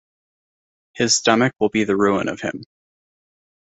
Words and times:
His 0.95 1.15
stomach 1.15 1.53
will 1.59 1.69
be 1.69 1.83
the 1.83 1.95
ruin 1.95 2.27
of 2.27 2.41
him. 2.41 2.63